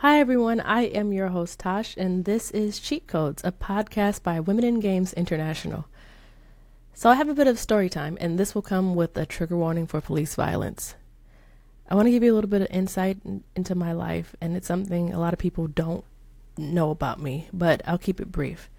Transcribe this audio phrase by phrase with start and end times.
[0.00, 0.60] Hi, everyone.
[0.60, 4.80] I am your host, Tosh, and this is Cheat Codes, a podcast by Women in
[4.80, 5.84] Games International.
[6.94, 9.58] So, I have a bit of story time, and this will come with a trigger
[9.58, 10.94] warning for police violence.
[11.86, 14.56] I want to give you a little bit of insight in, into my life, and
[14.56, 16.06] it's something a lot of people don't
[16.56, 18.70] know about me, but I'll keep it brief.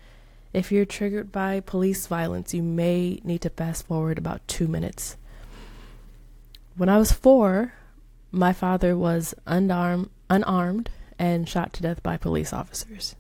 [0.54, 5.18] If you're triggered by police violence, you may need to fast forward about two minutes.
[6.76, 7.74] When I was four,
[8.32, 10.90] my father was unarmed, unarmed
[11.22, 13.16] and shot to death by police officers.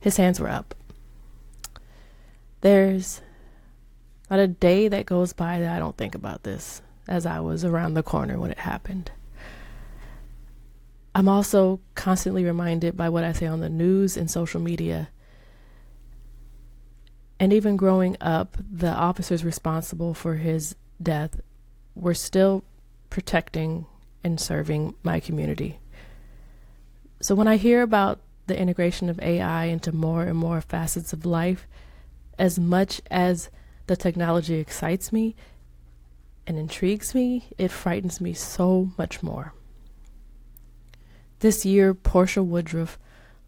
[0.00, 0.74] His hands were up.
[2.60, 3.20] There's
[4.28, 7.64] not a day that goes by that I don't think about this as I was
[7.64, 9.12] around the corner when it happened.
[11.14, 15.08] I'm also constantly reminded by what I say on the news and social media.
[17.38, 21.40] And even growing up, the officers responsible for his death
[21.94, 22.64] were still
[23.08, 23.86] protecting
[24.24, 25.78] and serving my community.
[27.24, 31.24] So when I hear about the integration of AI into more and more facets of
[31.24, 31.66] life,
[32.38, 33.48] as much as
[33.86, 35.34] the technology excites me
[36.46, 39.54] and intrigues me, it frightens me so much more.
[41.38, 42.98] This year, Porcha Woodruff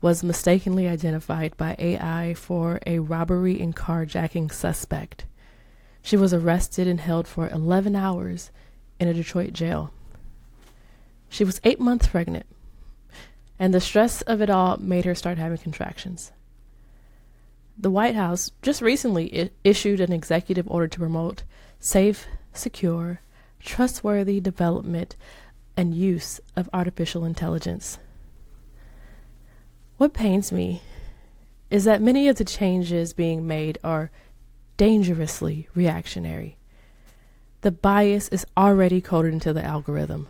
[0.00, 5.26] was mistakenly identified by AI for a robbery and carjacking suspect.
[6.00, 8.50] She was arrested and held for 11 hours
[8.98, 9.92] in a Detroit jail.
[11.28, 12.46] She was eight months pregnant
[13.58, 16.32] and the stress of it all made her start having contractions.
[17.78, 21.42] The White House just recently issued an executive order to promote
[21.78, 23.20] safe, secure,
[23.60, 25.16] trustworthy development
[25.76, 27.98] and use of artificial intelligence.
[29.98, 30.82] What pains me
[31.70, 34.10] is that many of the changes being made are
[34.76, 36.56] dangerously reactionary.
[37.62, 40.28] The bias is already coded into the algorithm.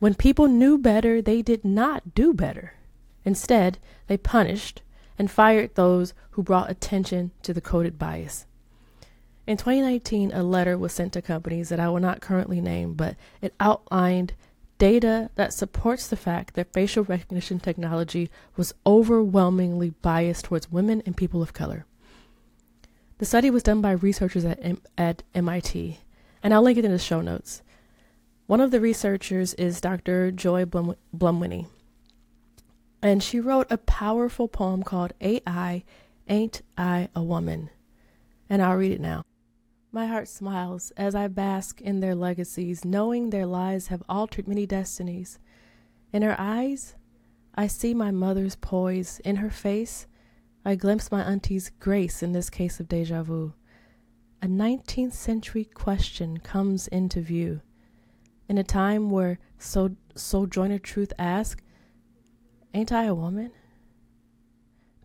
[0.00, 2.74] When people knew better, they did not do better.
[3.24, 4.82] Instead, they punished
[5.18, 8.46] and fired those who brought attention to the coded bias.
[9.46, 13.14] In 2019, a letter was sent to companies that I will not currently name, but
[13.42, 14.32] it outlined
[14.78, 21.14] data that supports the fact that facial recognition technology was overwhelmingly biased towards women and
[21.14, 21.84] people of color.
[23.18, 25.98] The study was done by researchers at, M- at MIT,
[26.42, 27.60] and I'll link it in the show notes.
[28.50, 30.32] One of the researchers is Dr.
[30.32, 30.96] Joy Blum-
[33.00, 35.84] and she wrote a powerful poem called AI
[36.26, 37.70] Ain't I a Woman?
[38.48, 39.22] And I'll read it now.
[39.92, 44.66] My heart smiles as I bask in their legacies, knowing their lives have altered many
[44.66, 45.38] destinies.
[46.12, 46.96] In her eyes,
[47.54, 49.20] I see my mother's poise.
[49.24, 50.08] In her face,
[50.64, 53.52] I glimpse my auntie's grace in this case of deja vu.
[54.42, 57.60] A 19th century question comes into view
[58.50, 61.62] in a time where so Sojourner Truth asks,
[62.74, 63.52] Ain't I a woman?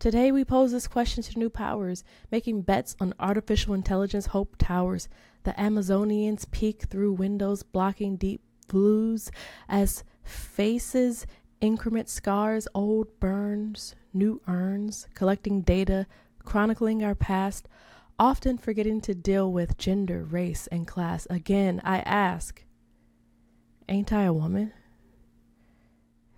[0.00, 2.02] Today we pose this question to new powers,
[2.32, 5.08] making bets on artificial intelligence hope towers.
[5.44, 9.30] The Amazonians peek through windows, blocking deep blues
[9.68, 11.24] as faces
[11.60, 16.08] increment scars, old burns, new urns, collecting data,
[16.44, 17.68] chronicling our past,
[18.18, 21.28] often forgetting to deal with gender, race, and class.
[21.30, 22.65] Again, I ask,
[23.88, 24.72] Ain't I a woman?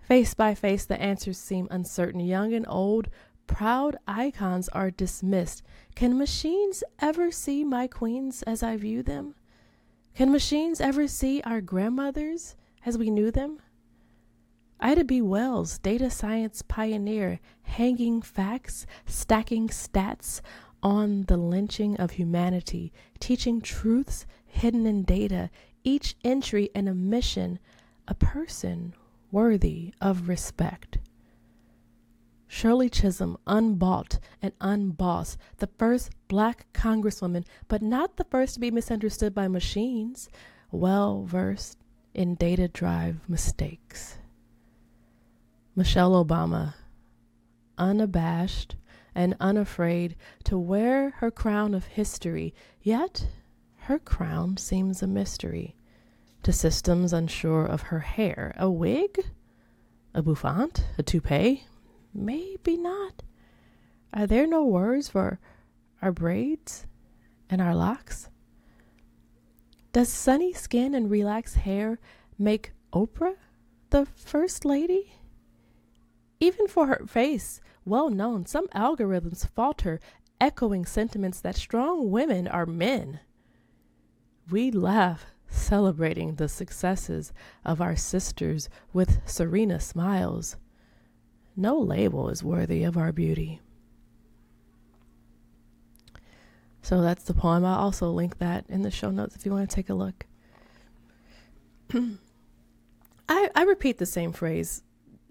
[0.01, 2.19] Face by face, the answers seem uncertain.
[2.19, 3.09] Young and old,
[3.47, 5.63] proud icons are dismissed.
[5.95, 9.35] Can machines ever see my queens as I view them?
[10.15, 12.55] Can machines ever see our grandmothers
[12.85, 13.59] as we knew them?
[14.79, 15.21] Ida B.
[15.21, 20.41] Wells, data science pioneer, hanging facts, stacking stats
[20.81, 25.49] on the lynching of humanity, teaching truths hidden in data,
[25.83, 27.59] each entry an omission,
[28.07, 28.93] a person
[29.31, 30.97] worthy of respect.
[32.47, 38.71] Shirley Chisholm, unbought and unbossed, the first black congresswoman, but not the first to be
[38.71, 40.29] misunderstood by machines,
[40.71, 41.77] well versed
[42.13, 44.17] in data drive mistakes.
[45.75, 46.73] Michelle Obama,
[47.77, 48.75] unabashed
[49.13, 53.27] and unafraid to wear her crown of history, yet
[53.81, 55.75] her crown seems a mystery
[56.43, 58.55] to systems unsure of her hair.
[58.57, 59.19] A wig?
[60.13, 60.85] A bouffant?
[60.97, 61.65] A toupee?
[62.13, 63.23] Maybe not.
[64.13, 65.39] Are there no words for
[66.01, 66.87] our braids
[67.49, 68.29] and our locks?
[69.91, 71.99] Does sunny skin and relaxed hair
[72.37, 73.35] make Oprah
[73.89, 75.13] the first lady?
[76.39, 79.99] Even for her face, well known, some algorithms falter,
[80.39, 83.19] echoing sentiments that strong women are men.
[84.49, 87.33] We laugh, celebrating the successes
[87.65, 90.55] of our sisters with Serena smiles.
[91.55, 93.59] No label is worthy of our beauty.
[96.81, 97.65] So that's the poem.
[97.65, 100.25] I'll also link that in the show notes if you want to take a look.
[103.29, 104.83] I, I repeat the same phrase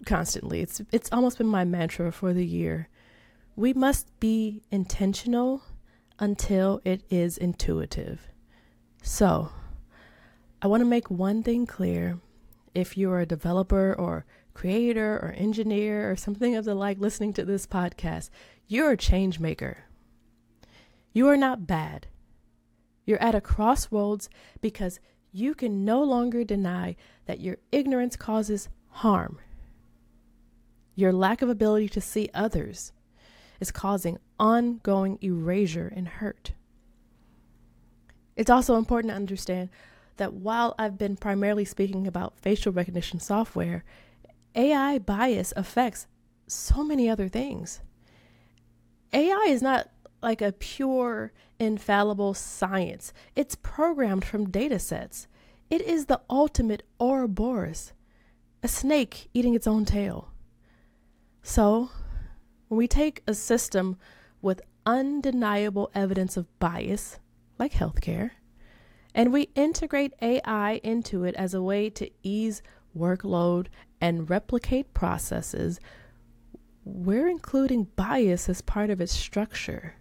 [0.07, 0.61] constantly.
[0.61, 2.89] It's it's almost been my mantra for the year.
[3.57, 5.63] We must be intentional
[6.19, 8.29] until it is intuitive.
[9.03, 9.51] So,
[10.61, 12.19] I want to make one thing clear.
[12.75, 14.25] If you're a developer or
[14.55, 18.31] creator or engineer or something of the like listening to this podcast,
[18.67, 19.85] you're a change maker.
[21.13, 22.09] You are not bad.
[23.07, 24.29] You're at a crossroads
[24.61, 24.99] because
[25.33, 26.97] you can no longer deny
[27.27, 29.39] that your ignorance causes harm.
[30.97, 32.93] Your lack of ability to see others
[33.61, 36.53] is causing ongoing erasure and hurt.
[38.37, 39.69] It's also important to understand
[40.19, 43.85] that while I've been primarily speaking about facial recognition software,
[44.55, 46.07] AI bias affects
[46.47, 47.81] so many other things.
[49.13, 49.89] AI is not
[50.23, 55.27] like a pure, infallible science, it's programmed from data sets.
[55.71, 57.93] It is the ultimate Ouroboros,
[58.63, 60.33] a snake eating its own tail.
[61.43, 61.91] So,
[62.69, 63.97] when we take a system
[64.43, 67.19] with undeniable evidence of bias,
[67.59, 68.31] like healthcare,
[69.15, 72.63] and we integrate AI into it as a way to ease
[72.97, 73.67] workload
[74.01, 75.81] and replicate processes,
[76.85, 79.95] we're including bias as part of its structure.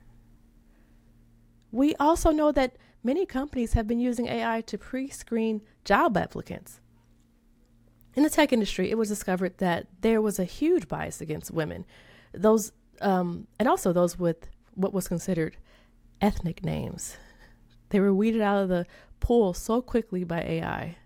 [1.71, 6.79] We also know that many companies have been using AI to pre screen job applicants.
[8.15, 11.85] In the tech industry, it was discovered that there was a huge bias against women,
[12.33, 12.71] those,
[13.01, 15.57] um, and also those with what was considered
[16.19, 17.17] ethnic names.
[17.89, 18.85] They were weeded out of the
[19.19, 20.97] pool so quickly by AI.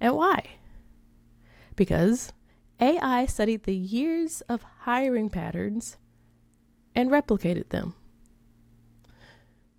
[0.00, 0.44] And why?
[1.74, 2.32] Because
[2.80, 5.96] AI studied the years of hiring patterns
[6.94, 7.94] and replicated them.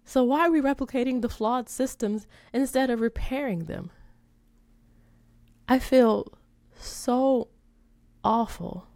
[0.05, 3.91] So, why are we replicating the flawed systems instead of repairing them?
[5.67, 6.31] I feel
[6.79, 7.49] so
[8.23, 8.87] awful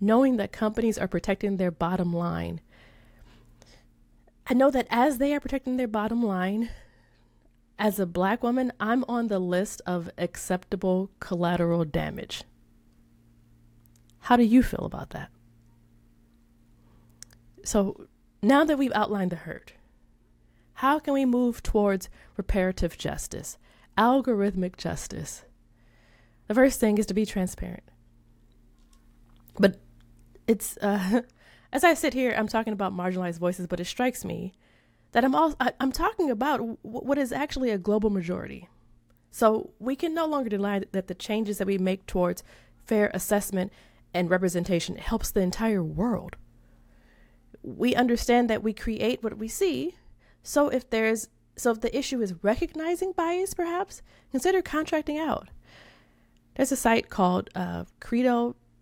[0.00, 2.60] knowing that companies are protecting their bottom line.
[4.48, 6.70] I know that as they are protecting their bottom line,
[7.78, 12.44] as a black woman, I'm on the list of acceptable collateral damage.
[14.20, 15.30] How do you feel about that?
[17.64, 18.06] So
[18.42, 19.72] now that we've outlined the hurt,
[20.74, 23.58] how can we move towards reparative justice,
[23.98, 25.44] algorithmic justice?
[26.46, 27.82] The first thing is to be transparent.
[29.58, 29.80] But
[30.46, 31.22] it's, uh,
[31.76, 34.54] as I sit here, I'm talking about marginalized voices, but it strikes me
[35.12, 38.66] that I'm all I, am talking about w- what is actually a global majority.
[39.30, 42.42] So we can no longer deny that the changes that we make towards
[42.86, 43.74] fair assessment
[44.14, 46.36] and representation helps the entire world.
[47.62, 49.96] We understand that we create what we see,
[50.42, 54.00] so if there's so if the issue is recognizing bias, perhaps
[54.30, 55.48] consider contracting out.
[56.54, 57.84] There's a site called uh,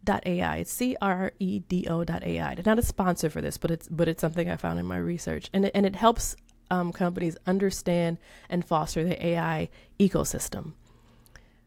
[0.04, 0.56] Credo.ai.
[0.58, 2.56] It's C R E D O.ai.
[2.64, 5.50] Not a sponsor for this, but it's but it's something I found in my research,
[5.52, 6.36] and it, and it helps
[6.70, 8.18] um, companies understand
[8.48, 9.68] and foster the AI
[9.98, 10.72] ecosystem.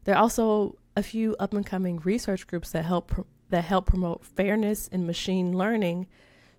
[0.04, 3.20] There are also a few up and coming research groups that help pr-
[3.50, 6.06] that help promote fairness in machine learning,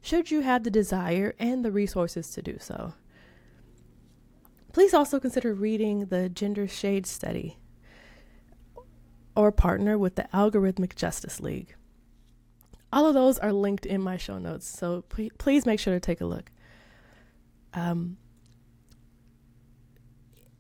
[0.02, 2.94] should you have the desire and the resources to do so.
[4.72, 7.59] Please also consider reading the Gender Shade Study
[9.36, 11.76] or partner with the Algorithmic Justice League.
[12.92, 16.00] All of those are linked in my show notes, so please, please make sure to
[16.00, 16.52] take a look.
[17.74, 18.18] Um,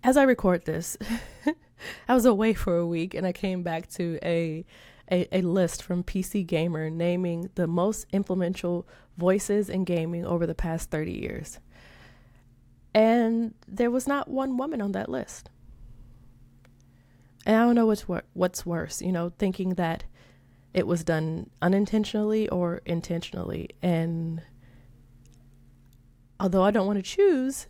[0.03, 0.97] as I record this,
[2.07, 4.65] I was away for a week and I came back to a,
[5.11, 10.55] a, a list from PC Gamer naming the most influential voices in gaming over the
[10.55, 11.59] past 30 years.
[12.93, 15.49] And there was not one woman on that list.
[17.49, 20.03] And I don't know what's wor- what's worse, you know, thinking that
[20.71, 23.69] it was done unintentionally or intentionally.
[23.81, 24.43] And
[26.39, 27.65] although I don't want to choose,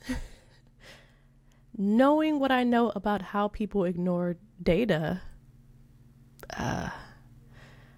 [1.78, 5.22] knowing what I know about how people ignore data,
[6.58, 6.90] uh,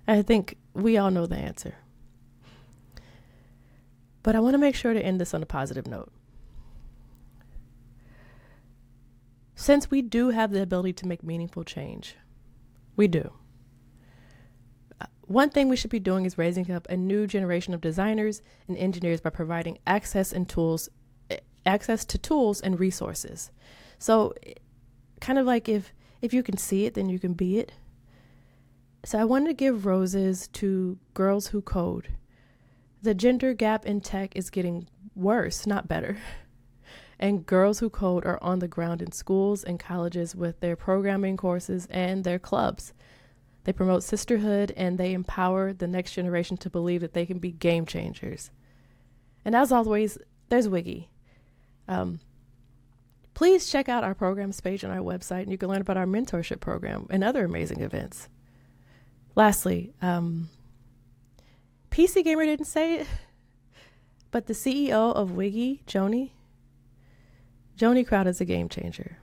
[0.08, 1.74] I think we all know the answer.
[4.22, 6.12] But I want to make sure to end this on a positive note.
[9.62, 12.16] Since we do have the ability to make meaningful change,
[12.96, 13.32] we do.
[15.00, 18.42] Uh, one thing we should be doing is raising up a new generation of designers
[18.68, 20.90] and engineers by providing access and tools,
[21.30, 23.52] eh, access to tools and resources.
[24.00, 24.34] So,
[25.20, 27.72] kind of like if if you can see it, then you can be it.
[29.06, 32.08] So I wanted to give roses to girls who code.
[33.04, 36.18] The gender gap in tech is getting worse, not better.
[37.22, 41.38] And girls who code are on the ground in schools and colleges with their programming
[41.38, 42.94] courses and their clubs.
[43.64, 47.52] They promote sisterhood and they empower the next generation to believe that they can be
[47.52, 48.50] game changers.
[49.46, 50.18] And as always,
[50.50, 51.08] there's WIGI.
[51.88, 52.20] Um,
[53.36, 56.06] please check out our programs page on our website and you can learn about our
[56.06, 58.30] mentorship program and other amazing events.
[59.36, 60.50] Lastly, um,
[61.92, 63.08] PC Gamer didn't say it,
[64.32, 66.32] but the CEO of WIGI, Joni,
[67.82, 69.18] Joni Crowd is a game changer.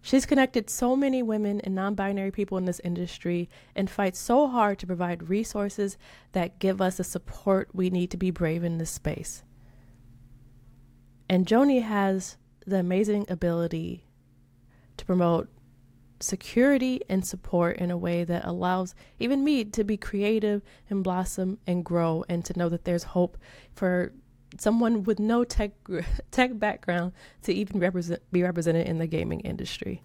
[0.00, 4.46] She's connected so many women and non binary people in this industry and fights so
[4.46, 5.98] hard to provide resources
[6.30, 9.42] that give us the support we need to be brave in this space.
[11.28, 14.04] And Joni has the amazing ability
[14.96, 15.48] to promote
[16.20, 21.58] security and support in a way that allows even me to be creative and blossom
[21.66, 23.36] and grow and to know that there's hope
[23.74, 24.12] for
[24.56, 25.72] someone with no tech
[26.30, 27.12] tech background
[27.42, 30.02] to even represent be represented in the gaming industry.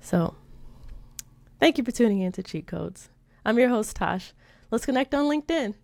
[0.00, 0.34] So,
[1.58, 3.10] thank you for tuning in to Cheat Codes.
[3.44, 4.32] I'm your host Tosh.
[4.70, 5.74] Let's connect on LinkedIn.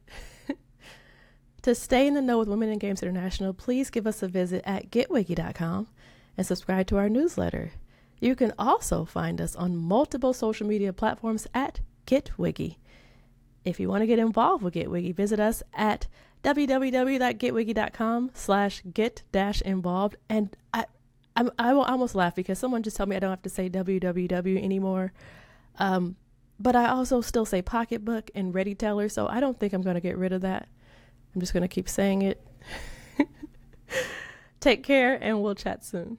[1.63, 4.63] to stay in the know with Women in Games International, please give us a visit
[4.65, 5.89] at getwigi.com
[6.37, 7.73] and subscribe to our newsletter.
[8.21, 12.77] You can also find us on multiple social media platforms at GetWIGI.
[13.65, 16.07] If you want to get involved with GetWIGI, visit us at
[16.43, 20.17] www.getwigi.com slash get dash involved.
[20.29, 20.87] And I,
[21.35, 23.69] I, I will almost laugh because someone just told me I don't have to say
[23.69, 25.13] www anymore.
[25.79, 26.17] Um,
[26.59, 29.95] but I also still say pocketbook and ready teller, so I don't think I'm going
[29.95, 30.69] to get rid of that.
[31.35, 32.43] I'm just going to keep saying it.
[34.61, 36.19] Take care, and we'll chat soon.